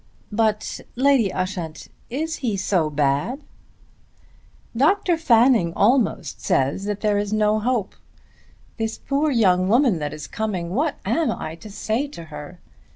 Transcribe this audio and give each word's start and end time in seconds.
"But 0.31 0.79
Lady 0.95 1.31
Ushant, 1.31 1.89
is 2.09 2.37
he 2.37 2.57
so 2.57 2.89
bad?" 2.89 3.43
"Dr. 4.75 5.15
Fanning 5.15 5.73
almost 5.75 6.41
says 6.41 6.85
that 6.85 7.01
there 7.01 7.19
is 7.19 7.31
no 7.31 7.59
hope. 7.59 7.93
This 8.77 8.97
poor 8.97 9.29
young 9.29 9.69
woman 9.69 9.99
that 9.99 10.11
is 10.11 10.25
coming; 10.25 10.71
what 10.71 10.95
am 11.05 11.29
I 11.31 11.53
to 11.53 11.69
say 11.69 12.07
to 12.07 12.23
her? 12.33 12.59